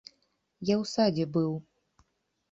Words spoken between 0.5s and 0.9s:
Я ў